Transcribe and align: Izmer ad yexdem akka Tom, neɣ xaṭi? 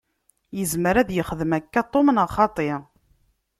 Izmer 0.61 0.95
ad 1.01 1.09
yexdem 1.13 1.51
akka 1.57 1.81
Tom, 1.91 2.07
neɣ 2.11 2.27
xaṭi? 2.35 2.71